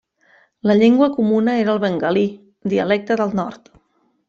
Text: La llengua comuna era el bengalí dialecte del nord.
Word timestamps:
La 0.69 0.73
llengua 0.79 1.09
comuna 1.17 1.53
era 1.65 1.75
el 1.77 1.83
bengalí 1.85 2.25
dialecte 2.75 3.21
del 3.23 3.37
nord. 3.43 3.71